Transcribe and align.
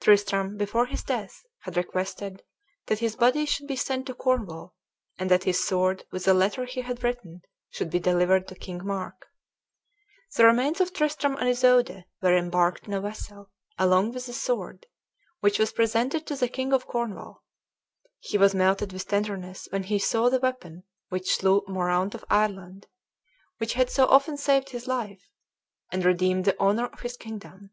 Tristram, 0.00 0.56
before 0.56 0.86
his 0.86 1.02
death, 1.02 1.44
had 1.64 1.76
requested 1.76 2.42
that 2.86 3.00
his 3.00 3.16
body 3.16 3.44
should 3.44 3.66
be 3.66 3.76
sent 3.76 4.06
to 4.06 4.14
Cornwall, 4.14 4.74
and 5.18 5.30
that 5.30 5.44
his 5.44 5.62
sword, 5.62 6.06
with 6.10 6.26
a 6.26 6.32
letter 6.32 6.64
he 6.64 6.80
had 6.80 7.04
written, 7.04 7.42
should 7.68 7.90
be 7.90 7.98
delivered 8.00 8.48
to 8.48 8.54
King 8.54 8.80
Mark. 8.82 9.26
The 10.34 10.46
remains 10.46 10.80
of 10.80 10.94
Tristram 10.94 11.36
and 11.36 11.50
Isoude 11.50 12.06
were 12.22 12.34
embarked 12.34 12.86
in 12.86 12.94
a 12.94 13.00
vessel, 13.02 13.50
along 13.78 14.12
with 14.14 14.24
the 14.24 14.32
sword, 14.32 14.86
which 15.40 15.58
was 15.58 15.74
presented 15.74 16.26
to 16.28 16.36
the 16.36 16.48
king 16.48 16.72
of 16.72 16.86
Cornwall. 16.86 17.44
He 18.20 18.38
was 18.38 18.54
melted 18.54 18.90
with 18.94 19.06
tenderness 19.06 19.66
when 19.70 19.82
he 19.82 19.98
saw 19.98 20.30
the 20.30 20.40
weapon 20.40 20.84
which 21.10 21.36
slew 21.36 21.60
Moraunt 21.68 22.14
of 22.14 22.24
Ireland, 22.30 22.86
which 23.58 23.74
had 23.74 23.90
so 23.90 24.06
often 24.06 24.38
saved 24.38 24.70
his 24.70 24.86
life, 24.86 25.28
and 25.92 26.06
redeemed 26.06 26.46
the 26.46 26.58
honor 26.58 26.86
of 26.86 27.00
his 27.00 27.18
kingdom. 27.18 27.72